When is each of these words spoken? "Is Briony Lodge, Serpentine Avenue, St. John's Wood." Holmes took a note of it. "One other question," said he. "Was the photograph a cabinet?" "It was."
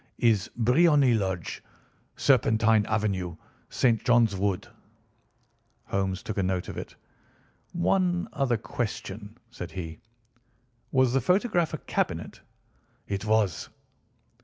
"Is 0.17 0.49
Briony 0.57 1.13
Lodge, 1.13 1.61
Serpentine 2.15 2.87
Avenue, 2.87 3.35
St. 3.69 4.03
John's 4.03 4.35
Wood." 4.35 4.67
Holmes 5.83 6.23
took 6.23 6.39
a 6.39 6.41
note 6.41 6.67
of 6.69 6.75
it. 6.77 6.95
"One 7.73 8.27
other 8.33 8.57
question," 8.57 9.37
said 9.51 9.69
he. 9.69 9.99
"Was 10.91 11.13
the 11.13 11.21
photograph 11.21 11.75
a 11.75 11.77
cabinet?" 11.77 12.41
"It 13.07 13.25
was." 13.25 13.69